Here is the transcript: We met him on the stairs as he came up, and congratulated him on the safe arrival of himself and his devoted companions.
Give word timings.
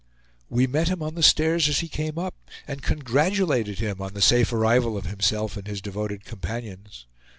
We 0.49 0.65
met 0.65 0.87
him 0.87 1.03
on 1.03 1.13
the 1.13 1.21
stairs 1.21 1.69
as 1.69 1.81
he 1.81 1.87
came 1.87 2.17
up, 2.17 2.33
and 2.67 2.81
congratulated 2.81 3.77
him 3.77 4.01
on 4.01 4.15
the 4.15 4.21
safe 4.23 4.51
arrival 4.51 4.97
of 4.97 5.05
himself 5.05 5.57
and 5.57 5.67
his 5.67 5.79
devoted 5.79 6.25
companions. 6.25 7.05